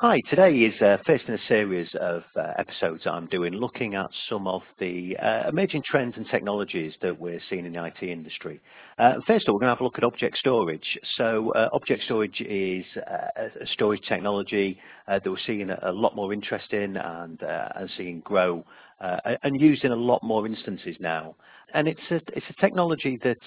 [0.00, 4.10] Hi, today is uh, first in a series of uh, episodes I'm doing looking at
[4.28, 8.60] some of the uh, emerging trends and technologies that we're seeing in the IT industry.
[8.98, 10.98] Uh, first of all, we're going to have a look at object storage.
[11.16, 14.78] So uh, object storage is uh, a storage technology
[15.08, 18.66] that we're seeing a lot more interest in and, and seeing grow
[19.00, 21.36] and used in a lot more instances now.
[21.72, 23.38] And it's a, it's a technology that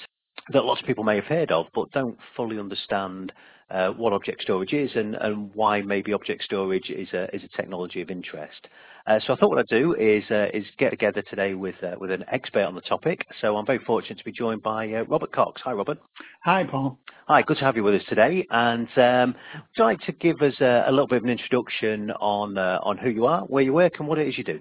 [0.53, 3.31] that lots of people may have heard of but don't fully understand
[3.71, 7.57] uh, what object storage is and, and, why maybe object storage is a, is a
[7.57, 8.67] technology of interest.
[9.05, 11.95] Uh, so I thought what I'd do is, uh, is get together today with, uh,
[11.99, 13.25] with an expert on the topic.
[13.41, 15.61] So I'm very fortunate to be joined by uh, Robert Cox.
[15.65, 15.99] Hi, Robert.
[16.43, 16.97] Hi, Paul.
[17.27, 18.45] Hi, good to have you with us today.
[18.49, 22.11] And um, would you like to give us a, a, little bit of an introduction
[22.11, 24.59] on, uh, on who you are, where you work, and what it is you do?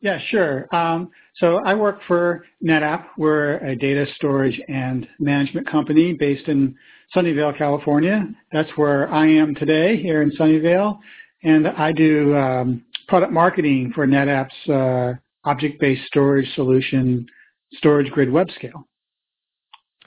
[0.00, 0.74] Yeah, sure.
[0.74, 3.06] Um, so I work for NetApp.
[3.16, 6.74] We're a data storage and management company based in
[7.14, 8.26] Sunnyvale, California.
[8.52, 10.98] That's where I am today, here in Sunnyvale.
[11.42, 17.26] And I do um, product marketing for NetApp's uh, object-based storage solution,
[17.74, 18.84] Storage Grid Web WebScale.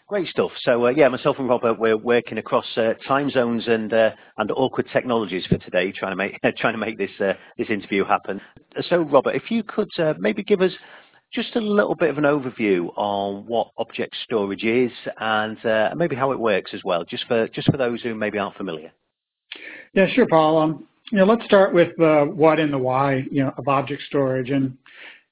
[0.09, 0.49] Great stuff.
[0.63, 4.51] So uh, yeah, myself and Robert, we're working across uh, time zones and uh, and
[4.53, 8.41] awkward technologies for today, trying to make trying to make this uh, this interview happen.
[8.89, 10.71] So Robert, if you could uh, maybe give us
[11.31, 16.15] just a little bit of an overview on what object storage is and uh, maybe
[16.15, 18.91] how it works as well, just for just for those who maybe aren't familiar.
[19.93, 20.57] Yeah, sure, Paul.
[20.57, 24.01] Um, you know, let's start with the what and the why, you know, of object
[24.07, 24.49] storage.
[24.49, 24.75] And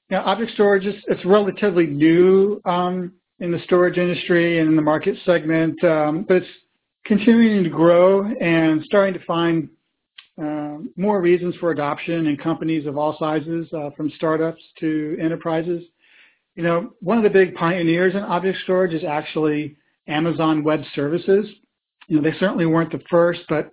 [0.08, 4.76] you know, object storage is it's relatively new um, in the storage industry and in
[4.76, 6.46] the market segment, um, but it's
[7.04, 9.68] continuing to grow and starting to find
[10.40, 15.82] uh, more reasons for adoption in companies of all sizes, uh, from startups to enterprises.
[16.54, 21.46] You know, one of the big pioneers in object storage is actually Amazon Web Services.
[22.08, 23.72] You know, they certainly weren't the first, but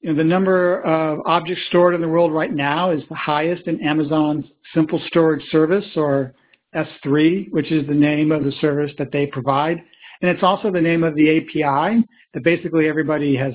[0.00, 3.66] you know, the number of objects stored in the world right now is the highest
[3.66, 6.34] in Amazon's Simple Storage Service, or
[6.74, 9.82] S3, which is the name of the service that they provide.
[10.20, 13.54] And it's also the name of the API that basically everybody has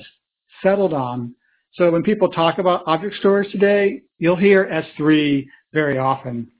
[0.62, 1.34] settled on.
[1.74, 6.50] So when people talk about object storage today, you'll hear S3 very often.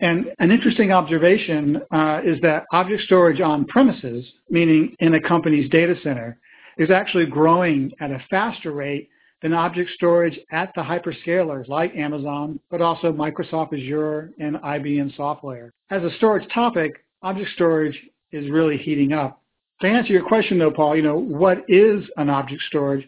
[0.00, 5.70] And an interesting observation uh, is that object storage on premises, meaning in a company's
[5.70, 6.38] data center,
[6.76, 9.08] is actually growing at a faster rate
[9.44, 15.68] than object storage at the hyperscalers like Amazon, but also Microsoft Azure and IBM SoftLayer.
[15.90, 18.00] As a storage topic, object storage
[18.32, 19.42] is really heating up.
[19.82, 23.06] To answer your question though, Paul, you know, what is an object storage?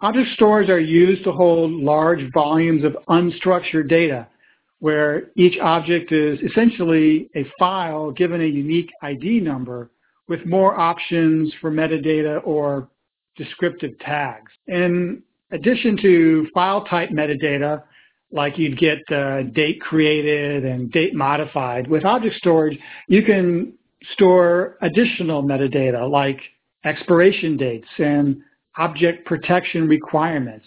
[0.00, 4.26] Object stores are used to hold large volumes of unstructured data
[4.78, 9.90] where each object is essentially a file given a unique ID number
[10.28, 12.88] with more options for metadata or
[13.36, 14.50] descriptive tags.
[14.66, 17.82] And addition to file type metadata,
[18.30, 23.72] like you'd get uh, date created and date modified, with object storage, you can
[24.12, 26.40] store additional metadata like
[26.84, 28.40] expiration dates and
[28.76, 30.66] object protection requirements,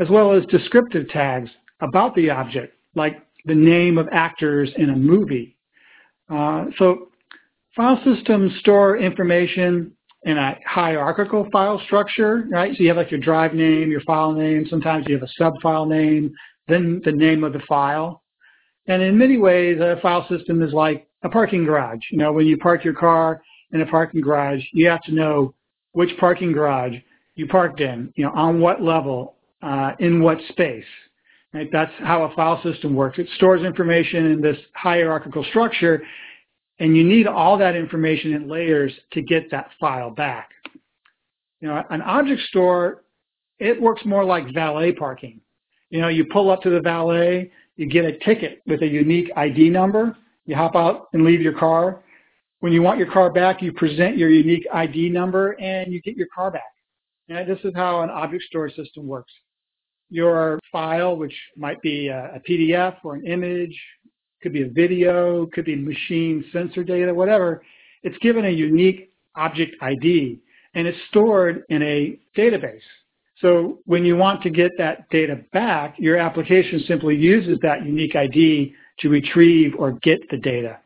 [0.00, 4.96] as well as descriptive tags about the object, like the name of actors in a
[4.96, 5.56] movie.
[6.28, 7.08] Uh, so
[7.76, 9.92] file systems store information
[10.24, 12.74] in a hierarchical file structure, right?
[12.76, 15.86] So you have like your drive name, your file name, sometimes you have a sub-file
[15.86, 16.32] name,
[16.66, 18.22] then the name of the file.
[18.86, 22.00] And in many ways, a file system is like a parking garage.
[22.10, 23.42] You know, when you park your car
[23.72, 25.54] in a parking garage, you have to know
[25.92, 26.94] which parking garage
[27.34, 30.84] you parked in, you know, on what level, uh, in what space.
[31.52, 31.68] Right?
[31.70, 33.18] That's how a file system works.
[33.18, 36.02] It stores information in this hierarchical structure
[36.78, 40.50] and you need all that information in layers to get that file back.
[41.60, 43.04] You know, an object store,
[43.58, 45.40] it works more like valet parking.
[45.90, 49.30] You know, you pull up to the valet, you get a ticket with a unique
[49.36, 52.02] ID number, you hop out and leave your car.
[52.60, 56.16] When you want your car back, you present your unique ID number and you get
[56.16, 56.62] your car back.
[57.28, 59.32] And this is how an object store system works.
[60.10, 63.78] Your file, which might be a PDF or an image,
[64.44, 67.62] could be a video, could be machine sensor data, whatever.
[68.02, 70.38] It's given a unique object ID
[70.74, 72.84] and it's stored in a database.
[73.40, 78.14] So when you want to get that data back, your application simply uses that unique
[78.14, 80.78] ID to retrieve or get the data.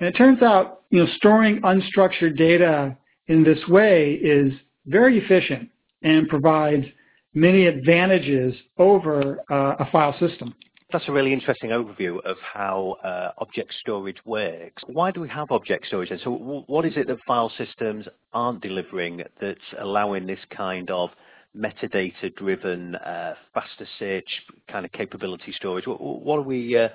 [0.00, 2.96] And it turns out, you know, storing unstructured data
[3.28, 4.52] in this way is
[4.86, 5.70] very efficient
[6.02, 6.84] and provides
[7.32, 10.52] many advantages over uh, a file system.
[10.96, 14.82] That's a really interesting overview of how uh, object storage works.
[14.86, 16.10] Why do we have object storage?
[16.10, 16.30] And so
[16.66, 21.10] what is it that file systems aren't delivering that's allowing this kind of
[21.54, 24.24] metadata-driven, uh, faster search
[24.70, 25.86] kind of capability storage.
[25.86, 26.78] What, what are we?
[26.78, 26.88] Uh,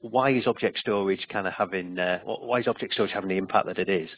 [0.00, 1.98] why is object storage kind of having?
[1.98, 4.08] Uh, why is object storage having the impact that it is?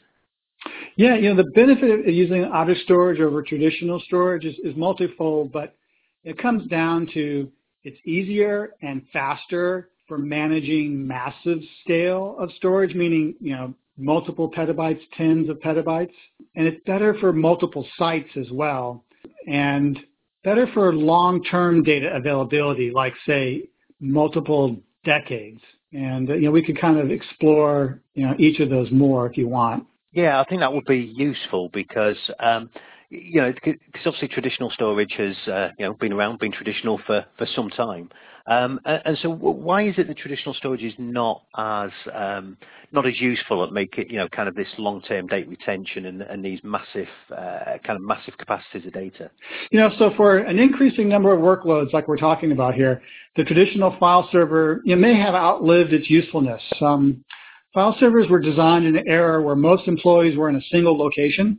[0.94, 5.50] Yeah, you know, the benefit of using object storage over traditional storage is, is multifold,
[5.50, 5.74] but
[6.22, 7.50] it comes down to
[7.84, 15.00] it's easier and faster for managing massive scale of storage, meaning, you know, multiple petabytes,
[15.16, 16.12] tens of petabytes.
[16.56, 19.04] And it's better for multiple sites as well.
[19.46, 19.98] And
[20.42, 23.68] better for long-term data availability, like say
[24.00, 25.60] multiple decades.
[25.92, 29.36] And, you know, we could kind of explore, you know, each of those more if
[29.36, 29.86] you want.
[30.12, 32.70] Yeah, I think that would be useful because um,
[33.10, 33.74] you know, because
[34.06, 38.08] obviously traditional storage has, uh, you know, been around, been traditional for, for some time.
[38.46, 42.58] Um, and, so why is it that traditional storage is not as, um,
[42.92, 46.44] not as useful at making, you know, kind of this long-term data retention and, and
[46.44, 49.30] these massive, uh, kind of massive capacities of data?
[49.70, 53.00] You know, so for an increasing number of workloads like we're talking about here,
[53.36, 56.62] the traditional file server, you may have outlived its usefulness.
[56.82, 57.24] Um,
[57.72, 61.58] file servers were designed in an era where most employees were in a single location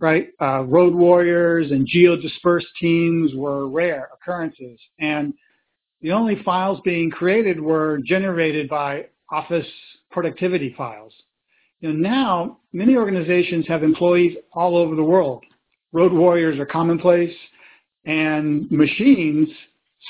[0.00, 0.28] right?
[0.40, 4.80] Uh, road warriors and geo-dispersed teams were rare occurrences.
[4.98, 5.34] And
[6.00, 9.66] the only files being created were generated by office
[10.10, 11.12] productivity files.
[11.80, 15.44] You know, now, many organizations have employees all over the world.
[15.92, 17.34] Road warriors are commonplace,
[18.04, 19.48] and machines,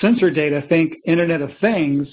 [0.01, 2.07] sensor data, think Internet of Things,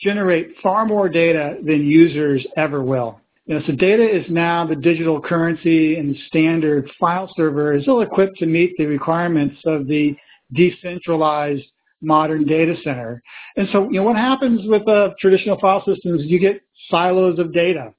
[0.00, 3.20] generate far more data than users ever will.
[3.46, 8.02] You know, so data is now the digital currency and standard file server is ill
[8.02, 10.14] equipped to meet the requirements of the
[10.52, 11.64] decentralized
[12.00, 13.22] modern data center.
[13.56, 17.52] And so, you know, what happens with uh, traditional file systems, you get silos of
[17.52, 17.92] data.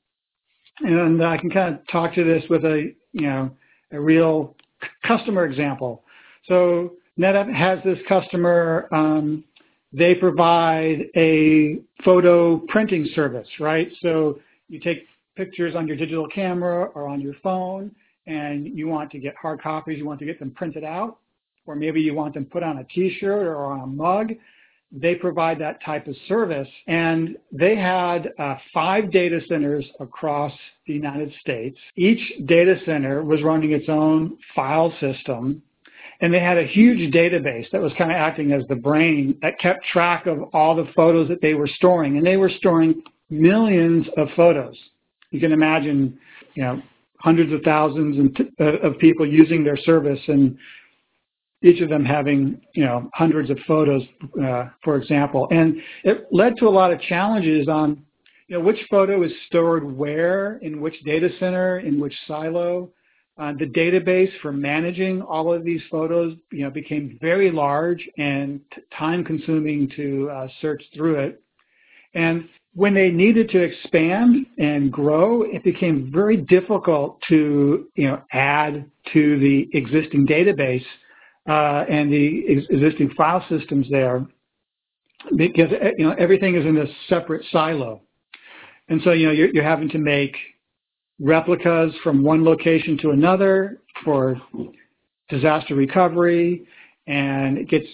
[0.80, 3.52] And I can kind of talk to this with a, you know,
[3.92, 4.56] a real
[5.06, 6.04] customer example.
[6.48, 9.44] So NetApp has this customer, um,
[9.92, 13.90] they provide a photo printing service, right?
[14.02, 17.92] So you take pictures on your digital camera or on your phone
[18.28, 21.18] and you want to get hard copies, you want to get them printed out,
[21.66, 24.32] or maybe you want them put on a t-shirt or on a mug,
[24.92, 26.68] they provide that type of service.
[26.88, 30.54] And they had uh, five data centers across
[30.88, 31.78] the United States.
[31.96, 35.62] Each data center was running its own file system.
[36.22, 39.60] And they had a huge database that was kind of acting as the brain that
[39.60, 42.18] kept track of all the photos that they were storing.
[42.18, 44.78] And they were storing millions of photos
[45.34, 46.18] you can imagine,
[46.54, 46.82] you know,
[47.20, 50.58] hundreds of thousands uh, of people using their service and
[51.64, 54.04] each of them having, you know, hundreds of photos,
[54.44, 55.48] uh, for example.
[55.50, 58.06] And it led to a lot of challenges on,
[58.48, 62.92] you know, which photo is stored where, in which data center, in which silo.
[63.40, 68.62] Uh, the database for managing all of these photos, you know, became very large and
[68.96, 71.42] time consuming to uh, search through it.
[72.14, 78.22] And when they needed to expand and grow, it became very difficult to you know
[78.32, 80.86] add to the existing database
[81.48, 84.26] uh, and the ex existing file systems there
[85.36, 88.02] because you know everything is in a separate silo,
[88.90, 90.36] and so you know you're, you're having to make
[91.20, 94.42] replicas from one location to another for
[95.30, 96.68] disaster recovery,
[97.06, 97.86] and it gets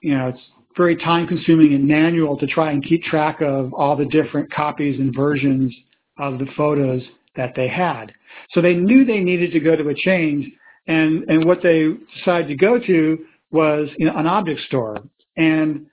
[0.00, 0.40] you know it's
[0.78, 4.98] very time consuming and manual to try and keep track of all the different copies
[4.98, 5.74] and versions
[6.18, 7.02] of the photos
[7.36, 8.12] that they had.
[8.52, 10.50] So they knew they needed to go to a change
[10.86, 13.18] and, and what they decided to go to
[13.50, 14.98] was you know, an object store.
[15.36, 15.86] And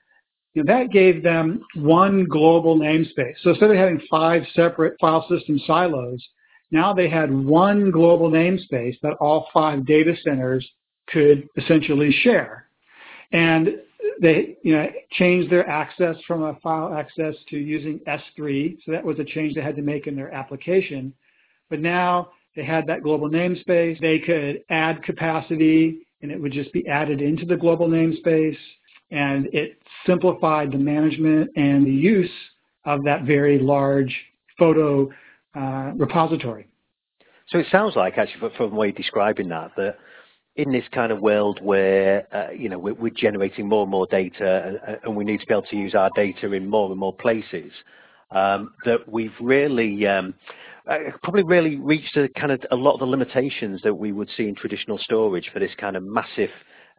[0.54, 3.36] you know, that gave them one global namespace.
[3.42, 6.26] So instead of having five separate file system silos,
[6.72, 10.68] now they had one global namespace that all five data centers
[11.08, 12.68] could essentially share.
[13.32, 13.80] And
[14.22, 18.78] they you know changed their access from a file access to using S3.
[18.86, 21.14] So that was a change they had to make in their application.
[21.70, 24.00] But now they had that global namespace.
[24.00, 28.58] They could add capacity and it would just be added into the global namespace.
[29.12, 32.32] And it simplified the management and the use
[32.86, 34.16] of that very large
[34.58, 35.10] photo
[35.56, 36.68] uh, repository.
[37.50, 39.98] So it sounds like, actually, from the way you're describing that, that
[40.56, 44.08] in this kind of world where uh, you know we're, we're, generating more and more
[44.08, 47.00] data and, and, we need to be able to use our data in more and
[47.00, 47.72] more places,
[48.32, 50.34] um, that we've really um,
[50.90, 54.30] uh, probably really reached a kind of a lot of the limitations that we would
[54.38, 56.50] see in traditional storage for this kind of massive.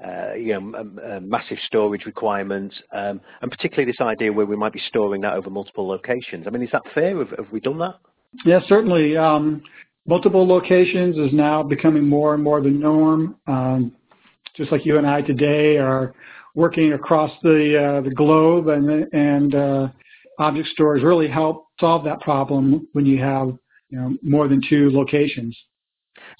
[0.06, 4.74] Uh, you know, uh, massive storage requirements, um, and particularly this idea where we might
[4.74, 6.46] be storing that over multiple locations.
[6.46, 7.16] I mean, is that fair?
[7.16, 7.94] Have, have we done that?
[8.44, 9.16] Yeah, certainly.
[9.16, 9.62] Um,
[10.06, 13.36] multiple locations is now becoming more and more the norm.
[13.46, 13.92] Um,
[14.56, 16.14] just like you and I today are
[16.54, 19.88] working across the uh, the globe, and and uh,
[20.38, 23.48] object stores really help solve that problem when you have
[23.90, 25.56] you know more than two locations.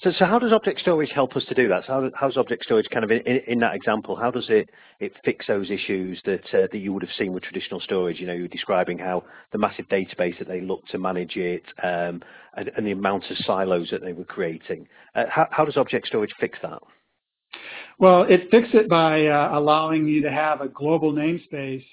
[0.01, 1.83] So, so how does object storage help us to do that?
[1.87, 4.15] So how, how's object storage kind of in, in, that example?
[4.15, 4.69] How does it
[4.99, 8.19] it fix those issues that uh, that you would have seen with traditional storage?
[8.19, 11.63] You know, you were describing how the massive database that they look to manage it
[11.83, 12.21] um,
[12.55, 14.87] and, and, the amount of silos that they were creating.
[15.15, 16.81] Uh, how, how does object storage fix that?
[17.99, 21.85] Well, it fixes it by uh, allowing you to have a global namespace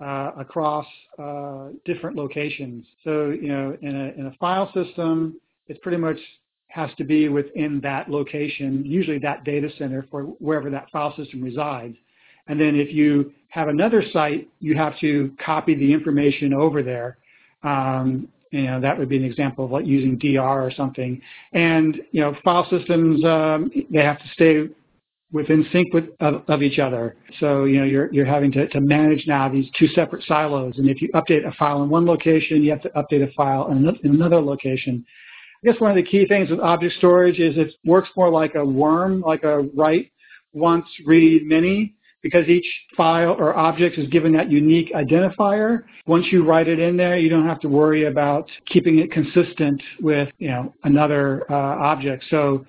[0.00, 0.86] uh, across
[1.18, 2.84] uh, different locations.
[3.04, 6.18] So, you know, in a, in a file system, it's pretty much
[6.74, 11.40] has to be within that location, usually that data center for wherever that file system
[11.40, 11.96] resides.
[12.48, 17.18] And then if you have another site, you have to copy the information over there.
[17.62, 21.22] Um, you know, that would be an example of like using DR or something.
[21.52, 24.68] And, you know, file systems, um, they have to stay
[25.32, 27.14] within sync with, of, of, each other.
[27.38, 30.78] So, you know, you're, you're having to, to manage now these two separate silos.
[30.78, 33.70] And if you update a file in one location, you have to update a file
[33.70, 35.04] in another location.
[35.64, 38.54] I guess one of the key things with object storage is it works more like
[38.54, 40.12] a worm, like a write
[40.52, 45.84] once, read many, because each file or object is given that unique identifier.
[46.06, 49.82] Once you write it in there, you don't have to worry about keeping it consistent
[50.02, 52.24] with, you know, another uh, object.
[52.28, 52.66] So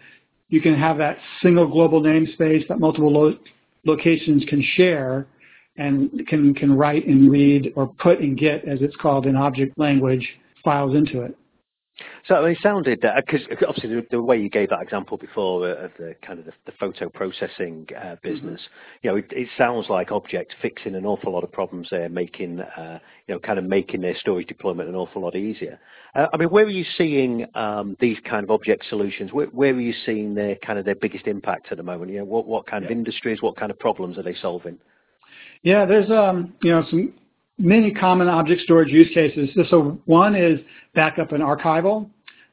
[0.47, 3.35] you can have that single global namespace that multiple lo
[3.83, 5.27] locations can share
[5.75, 9.77] and can, can write and read or put and get, as it's called in object
[9.77, 10.25] language,
[10.63, 11.37] files into it.
[12.27, 15.85] So it sounded because uh, obviously the, the, way you gave that example before uh,
[15.85, 18.27] of the kind of the, the photo processing uh, mm-hmm.
[18.27, 18.97] business, mm-hmm.
[19.03, 22.59] you know, it, it, sounds like object fixing an awful lot of problems there, making
[22.59, 25.79] uh, you know, kind of making their storage deployment an awful lot easier.
[26.15, 29.31] Uh, I mean, where are you seeing um, these kind of object solutions?
[29.31, 32.11] Where, where, are you seeing their kind of their biggest impact at the moment?
[32.11, 32.89] You know, what what kind yeah.
[32.89, 34.79] of industries, what kind of problems are they solving?
[35.63, 37.13] Yeah, there's um, you know some
[37.57, 39.50] many common object storage use cases.
[39.69, 40.59] So one is
[40.93, 42.09] backup and archival.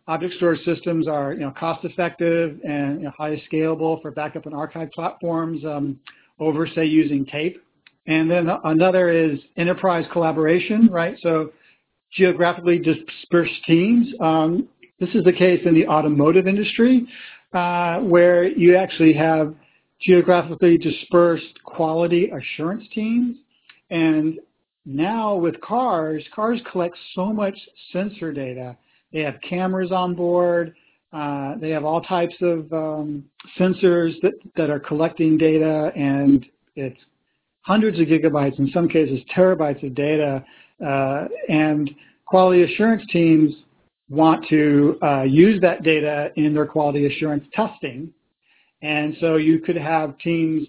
[0.08, 4.46] Object storage systems are you know, cost effective and you know, highly scalable for backup
[4.46, 5.98] and archive platforms um,
[6.40, 7.62] over, say, using tape.
[8.06, 11.16] And then another is enterprise collaboration, right?
[11.22, 11.52] So
[12.12, 14.08] geographically dispersed teams.
[14.20, 14.68] Um,
[14.98, 17.06] this is the case in the automotive industry,
[17.52, 19.54] uh, where you actually have
[20.00, 23.36] geographically dispersed quality assurance teams.
[23.90, 24.38] And
[24.84, 27.56] now with cars, cars collect so much
[27.92, 28.76] sensor data.
[29.12, 30.74] They have cameras on board.
[31.12, 33.24] Uh, they have all types of um,
[33.58, 36.98] sensors that, that are collecting data, and it's
[37.60, 40.44] hundreds of gigabytes, in some cases terabytes of data.
[40.84, 41.90] Uh, and
[42.24, 43.54] quality assurance teams
[44.08, 48.12] want to uh, use that data in their quality assurance testing.
[48.80, 50.66] And so you could have teams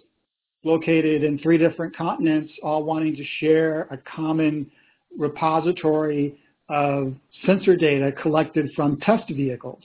[0.63, 4.69] located in three different continents, all wanting to share a common
[5.17, 6.39] repository
[6.69, 7.13] of
[7.45, 9.81] sensor data collected from test vehicles,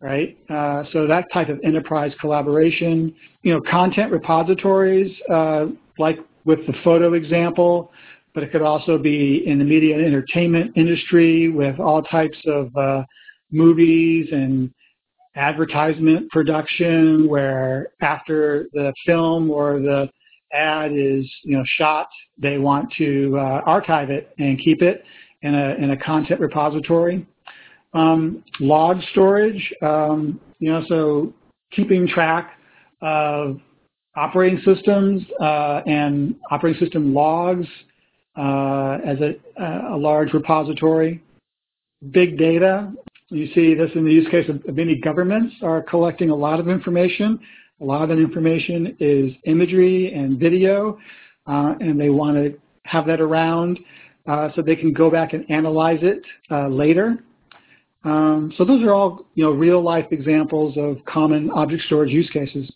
[0.00, 0.38] right?
[0.48, 5.66] Uh, so that type of enterprise collaboration, you know, content repositories, uh,
[5.98, 7.90] like with the photo example,
[8.34, 12.76] but it could also be in the media and entertainment industry with all types of
[12.76, 13.02] uh,
[13.50, 14.72] movies and
[15.36, 20.08] advertisement production where after the film or the
[20.52, 25.04] ad is you know shot, they want to uh, archive it and keep it
[25.42, 27.26] in a, in a content repository.
[27.92, 31.32] Um, log storage, um, you know, so
[31.70, 32.58] keeping track
[33.02, 33.60] of
[34.16, 37.66] operating systems uh, and operating system logs
[38.36, 39.34] uh, as a,
[39.92, 41.22] a large repository.
[42.10, 42.92] Big data,
[43.30, 46.68] you see this in the use case of many governments are collecting a lot of
[46.68, 47.38] information.
[47.80, 50.98] A lot of that information is imagery and video,
[51.46, 53.78] uh, and they want to have that around
[54.26, 57.24] uh, so they can go back and analyze it uh, later.
[58.04, 62.28] Um, so those are all, you know, real life examples of common object storage use
[62.30, 62.70] cases.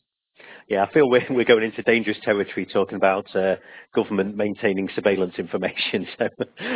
[0.69, 3.57] Yeah, I feel we're, we're going into dangerous territory talking about uh,
[3.95, 6.29] government maintaining surveillance information, so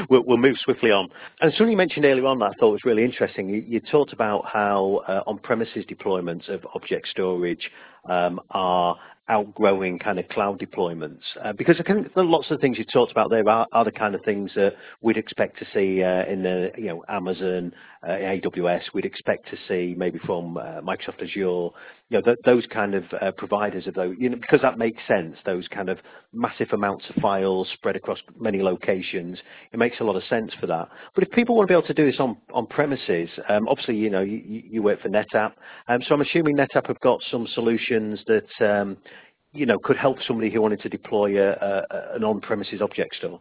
[0.08, 1.10] we'll, we'll, move swiftly on.
[1.42, 4.14] And something you mentioned earlier on that I thought was really interesting, you, you talked
[4.14, 7.70] about how uh, on-premises deployments of object storage
[8.08, 8.96] um, are
[9.28, 11.20] outgrowing kind of cloud deployments?
[11.42, 14.14] Uh, because I think lots of things you talked about there are, are the kind
[14.14, 17.72] of things that we'd expect to see uh, in the you know Amazon,
[18.08, 18.82] AWS.
[18.94, 21.70] We'd expect to see maybe from uh, Microsoft Azure,
[22.08, 25.00] you know, th those kind of uh, providers of those, you know, because that makes
[25.06, 25.36] sense.
[25.44, 25.98] Those kind of
[26.32, 29.38] massive amounts of files spread across many locations.
[29.72, 30.88] It makes a lot of sense for that.
[31.14, 33.96] But if people want to be able to do this on on premises, um, obviously
[33.96, 35.52] you know you, you work for NetApp,
[35.88, 38.96] um, so I'm assuming NetApp have got some solutions that um,
[39.52, 43.40] you know, could help somebody who wanted to deploy a, a, an on-premises object store.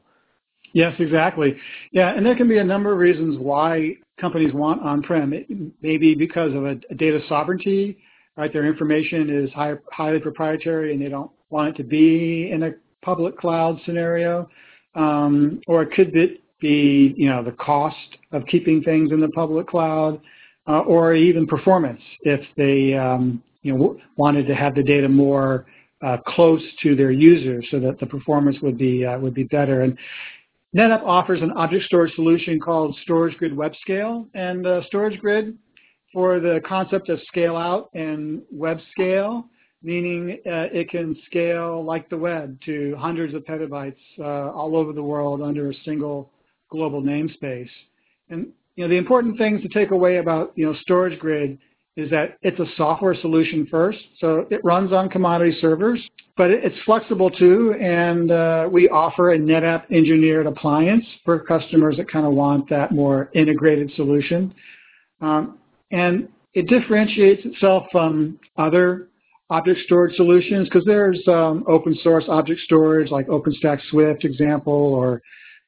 [0.74, 1.56] Yes, exactly.
[1.92, 5.74] Yeah, and there can be a number of reasons why companies want on-prem.
[5.82, 7.98] Maybe because of a, a, data sovereignty,
[8.38, 8.52] right?
[8.54, 12.72] Their information is high, highly proprietary and they don't want it to be in a
[13.04, 14.50] public cloud scenario.
[14.96, 17.96] Um, or it could be, you know, the cost
[18.32, 20.22] of keeping things in the public cloud,
[20.68, 25.66] uh, or even performance if they, um, you know, wanted to have the data more
[26.06, 29.82] uh, close to their users so that the performance would be uh, would be better.
[29.82, 29.98] And
[30.76, 35.58] NetApp offers an object storage solution called Storage Grid Web Scale, and uh, Storage Grid
[36.14, 39.46] for the concept of scale out and web scale,
[39.84, 44.94] meaning uh, it can scale like the web to hundreds of petabytes uh, all over
[44.94, 46.32] the world under a single
[46.70, 47.70] global namespace.
[48.30, 51.58] And you know the important things to take away about you know Storage Grid
[51.98, 54.00] is that it's a software solution first.
[54.20, 56.00] So it runs on commodity servers,
[56.38, 57.76] but it's flexible too.
[57.82, 62.94] And uh, we offer a NetApp engineered appliance for customers that kind of want that
[62.94, 64.54] more integrated solution.
[65.20, 65.60] Um,
[65.92, 69.10] and it differentiates itself from other
[69.50, 75.22] object storage solutions because there's um, open source object storage like OpenStack Swift example or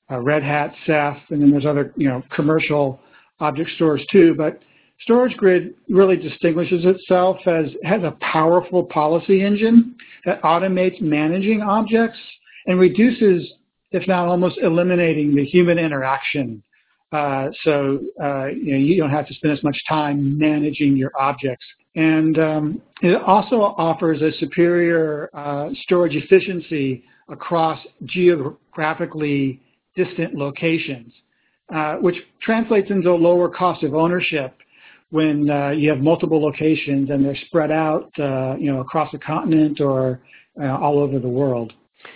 [0.10, 3.00] uh, Red Hat Ceph, and then there's other you know commercial
[3.40, 4.34] object stores too.
[4.38, 4.62] But
[5.02, 9.96] Storage Grid really distinguishes itself as has a powerful policy engine
[10.26, 12.18] that automates managing objects
[12.68, 13.54] and reduces,
[13.92, 16.64] if not almost eliminating, the human interaction.
[17.12, 21.12] Uh, so uh, you, know, you don't have to spend as much time managing your
[21.20, 21.66] objects.
[21.96, 29.62] And um, it also offers a superior uh, storage efficiency across geographically
[29.96, 31.14] distant locations,
[31.74, 34.56] uh, which translates into a lower cost of ownership
[35.14, 39.20] when uh, you have multiple locations and they're spread out, uh, you know, across a
[39.20, 40.20] continent or
[40.60, 41.72] uh, all over the world.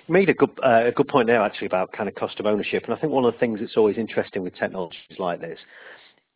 [0.07, 2.47] You made a good, uh, a good point there actually about kind of cost of
[2.47, 5.59] ownership, and I think one of the things that's always interesting with technologies like this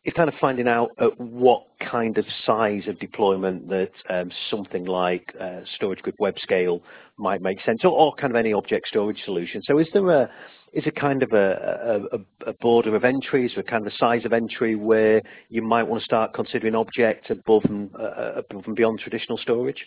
[0.04, 4.84] is kind of finding out at what kind of size of deployment that um, something
[4.84, 6.80] like uh, storage grid web scale
[7.18, 9.60] might make sense, or, or, kind of any object storage solution.
[9.64, 10.30] So is there a
[10.72, 14.24] is it kind of a, a, a border of entries, or kind of a size
[14.24, 18.76] of entry where you might want to start considering objects above and, uh, above and
[18.76, 19.84] beyond traditional storage?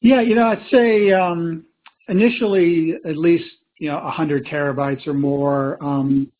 [0.00, 1.64] Yeah, you know, I'd say um,
[2.08, 3.46] initially at least
[3.78, 5.82] you know 100 terabytes or more.
[5.82, 6.30] Um,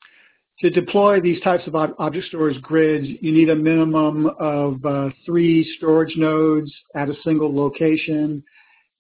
[0.61, 5.69] to deploy these types of object storage grids, you need a minimum of uh, three
[5.77, 8.43] storage nodes at a single location.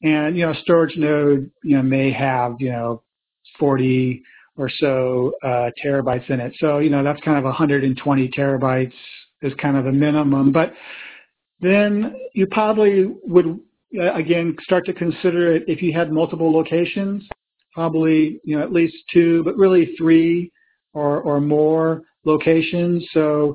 [0.02, 3.03] And, you know, a storage node, you know, may have, you know,
[3.58, 4.22] 40
[4.56, 6.54] or so uh, terabytes in it.
[6.58, 8.92] So, you know, that's kind of 120 terabytes
[9.42, 10.52] is kind of the minimum.
[10.52, 10.72] But
[11.60, 13.58] then you probably would,
[13.98, 17.26] uh, again, start to consider it if you had multiple locations,
[17.72, 20.52] probably, you know, at least two, but really three
[20.92, 23.04] or, or more locations.
[23.12, 23.54] So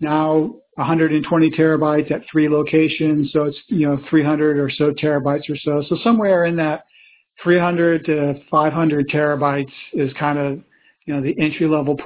[0.00, 3.32] now 120 terabytes at three locations.
[3.32, 5.84] So it's, you know, 300 or so terabytes or so.
[5.88, 6.84] So somewhere in that
[7.42, 10.60] 300 to 500 terabytes is kind of,
[11.06, 11.96] you know, the entry level.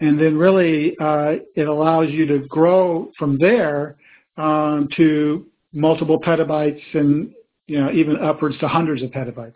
[0.00, 3.96] And then really uh, it allows you to grow from there
[4.36, 7.32] um, to multiple petabytes and,
[7.66, 9.54] you know, even upwards to hundreds of petabytes.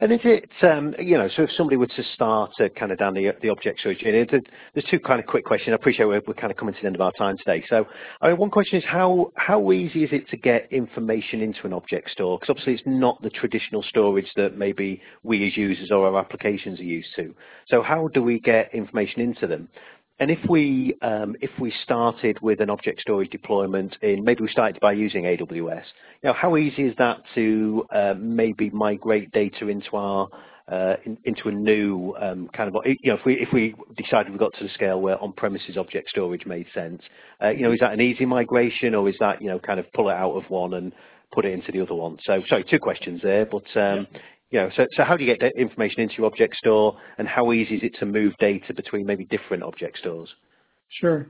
[0.00, 2.98] And is it, um, you know, so if somebody were to start uh, kind of
[2.98, 5.72] down the, the object storage journey, there's two kind of quick questions.
[5.72, 7.64] I appreciate we're, we're kind of coming to the end of our time today.
[7.68, 7.86] So
[8.20, 11.72] I mean, one question is how, how easy is it to get information into an
[11.72, 12.38] object store?
[12.38, 16.80] Because obviously it's not the traditional storage that maybe we as users or our applications
[16.80, 17.34] are used to.
[17.68, 19.68] So how do we get information into them?
[20.20, 24.48] And if we um, if we started with an object storage deployment in maybe we
[24.48, 25.82] started by using AWS,
[26.24, 30.28] know, how easy is that to uh, maybe migrate data into our
[30.70, 34.30] uh, in, into a new um, kind of you know if we if we decided
[34.30, 37.02] we got to the scale where on-premises object storage made sense,
[37.42, 39.90] uh, you know, is that an easy migration or is that you know kind of
[39.94, 40.92] pull it out of one and
[41.32, 42.18] put it into the other one?
[42.24, 44.16] So sorry, two questions there, but um, you
[44.58, 47.76] know, so, so how do you get information into your object store and how easy
[47.76, 50.28] is it to move data between maybe different object stores?
[50.98, 51.26] Sure.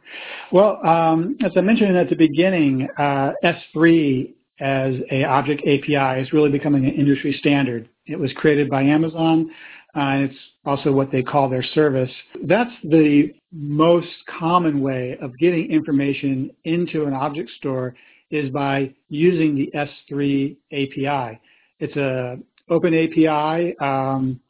[0.52, 6.32] Well, um, as I mentioned at the beginning, uh, S3 as a object API is
[6.32, 7.88] really becoming an industry standard.
[8.06, 9.50] It was created by Amazon.
[9.94, 12.10] Uh, it's also what they call their service.
[12.44, 17.94] That's the most common way of getting information into an object store
[18.30, 21.40] is by using the S3 API.
[21.80, 22.38] It's a
[22.70, 24.40] open API, um,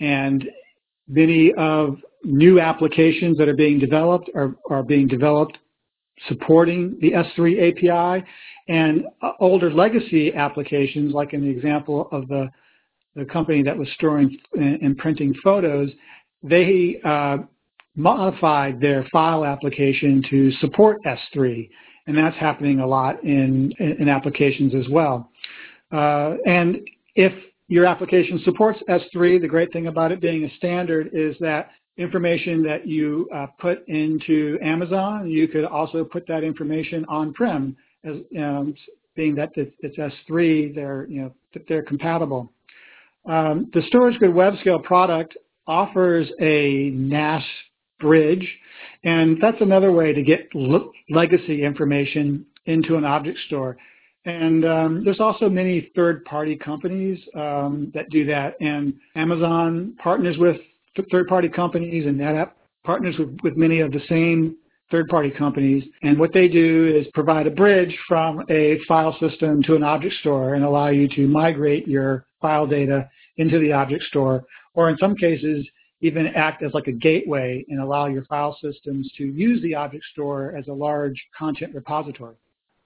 [0.00, 0.44] and
[1.06, 5.58] many of new applications that are being developed are, are being developed
[6.26, 8.24] supporting the S3 API
[8.68, 12.48] and uh, older legacy applications, like in the example of the,
[13.14, 15.90] the company that was storing and printing photos,
[16.42, 17.38] they uh,
[17.96, 21.68] modified their file application to support S3,
[22.06, 25.30] and that's happening a lot in, in applications as well.
[25.90, 26.78] Uh, and
[27.14, 27.32] if
[27.68, 32.62] your application supports S3, the great thing about it being a standard is that information
[32.62, 38.74] that you uh, put into Amazon, you could also put that information on-prem as um,
[39.14, 41.34] being that it's S3, they're, you know,
[41.68, 42.52] they're compatible.
[43.28, 47.42] Um, the StorageGrid WebScale product offers a NAS
[48.00, 48.48] bridge,
[49.04, 50.48] and that's another way to get
[51.10, 53.76] legacy information into an object store.
[54.24, 58.54] And um, there's also many third-party companies um, that do that.
[58.60, 60.56] And Amazon partners with
[61.10, 62.50] third-party companies, and NetApp
[62.84, 64.56] partners with, with many of the same
[64.90, 65.84] third-party companies.
[66.02, 70.14] And what they do is provide a bridge from a file system to an object
[70.20, 74.96] store and allow you to migrate your file data into the object store, or in
[74.98, 75.66] some cases,
[76.00, 80.04] even act as like a gateway and allow your file systems to use the object
[80.12, 82.36] store as a large content repository.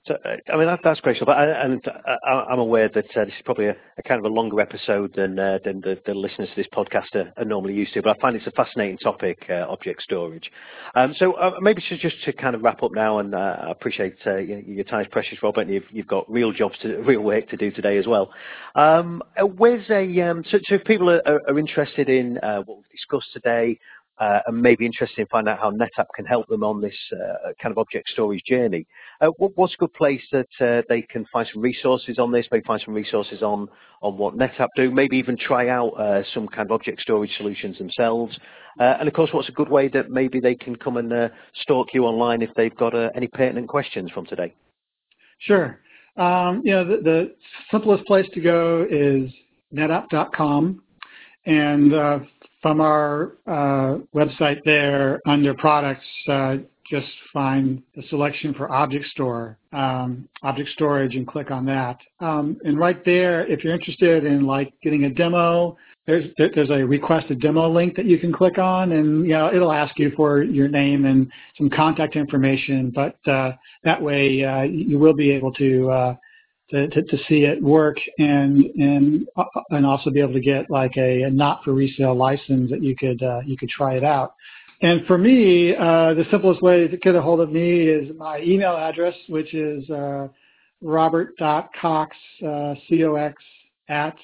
[0.05, 1.17] So, uh, I mean, that, that's great.
[1.29, 1.81] I, and
[2.27, 5.15] I, am aware that uh, this is probably a, a, kind of a longer episode
[5.15, 8.17] than, uh, than the, the, listeners to this podcast are, are, normally used to, but
[8.17, 10.51] I find it's a fascinating topic, uh, object storage.
[10.97, 14.17] Um, so uh, maybe just to kind of wrap up now, and uh, I appreciate
[14.25, 17.57] your time is precious, Robert, and you've, you've got real jobs, to, real work to
[17.57, 18.33] do today as well.
[18.75, 19.23] Um,
[19.57, 23.79] where's a, um, so, so, if people are, are interested in what we've discussed today,
[24.18, 27.53] uh, and maybe interested in finding out how NetApp can help them on this uh,
[27.61, 28.87] kind of object storage journey.
[29.20, 32.46] Uh, what, what's a good place that uh, they can find some resources on this,
[32.53, 33.68] maybe find some resources on,
[34.03, 37.79] on what NetApp do, maybe even try out uh, some kind of object storage solutions
[37.79, 38.38] themselves.
[38.79, 41.31] Uh, and of course, what's a good way that maybe they can come and
[41.62, 44.55] stalk you online if they've got any pertinent questions from today?
[45.38, 45.81] Sure.
[46.16, 47.35] Um, you know, the, the,
[47.70, 49.33] simplest place to go is
[49.75, 50.83] netapp.com.
[51.46, 51.92] And
[52.62, 56.57] from our uh, website there under products, uh,
[56.88, 61.98] just find the selection for object store, um, object storage and click on that.
[62.20, 66.85] Um, and right there, if you're interested in like getting a demo, there's there's a
[66.85, 70.11] request a demo link that you can click on and you know it'll ask you
[70.16, 73.53] for your name and some contact information but uh,
[73.85, 76.16] that way uh, you will be able to uh,
[76.73, 80.71] to, to, to, see it work and and uh, and also be able to get
[80.71, 84.05] like a, a not for resale license that you could uh, you could try it
[84.05, 84.35] out.
[84.81, 88.41] And for me, uh, the simplest way to get a hold of me is my
[88.41, 90.27] email address, which is uh,
[90.81, 93.43] robert.cox, uh, C-O-X,
[93.89, 94.17] at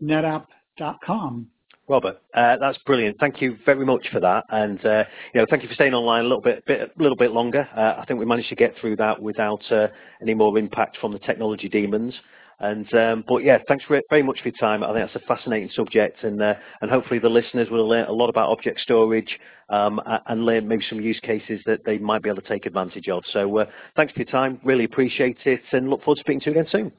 [0.00, 1.48] netapp.com.
[1.86, 3.18] Robert, uh, that's brilliant.
[3.20, 6.20] Thank you very much for that, and uh, you know, thank you for staying online
[6.20, 7.68] a little bit, bit a little bit longer.
[7.76, 9.88] Uh, I think we managed to get through that without uh,
[10.22, 12.14] any more impact from the technology demons.
[12.60, 14.82] And um, but yeah, thanks very much for your time.
[14.82, 18.12] I think that's a fascinating subject, and uh, and hopefully the listeners will learn a
[18.12, 22.30] lot about object storage um, and learn maybe some use cases that they might be
[22.30, 23.22] able to take advantage of.
[23.32, 23.66] So uh,
[23.96, 24.60] thanks for your time.
[24.64, 26.92] Really appreciate it, and look forward to speaking to you again soon.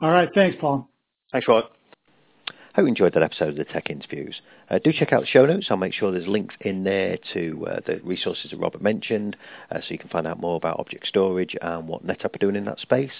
[0.00, 0.88] All right, thanks, Paul.
[1.30, 1.79] Thanks, Robert.
[2.74, 4.40] Hope you enjoyed that episode of the Tech Interviews.
[4.70, 5.66] Uh, do check out the show notes.
[5.70, 9.36] I'll make sure there's links in there to uh, the resources that Robert mentioned
[9.72, 12.54] uh, so you can find out more about object storage and what NetApp are doing
[12.54, 13.10] in that space.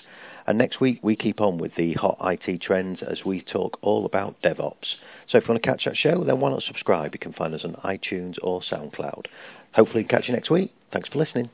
[0.46, 4.06] And next week, we keep on with the hot IT trends as we talk all
[4.06, 4.94] about DevOps.
[5.28, 7.12] So if you want to catch that show, then why not subscribe?
[7.12, 9.26] You can find us on iTunes or SoundCloud.
[9.72, 10.72] Hopefully catch you next week.
[10.92, 11.50] Thanks for listening.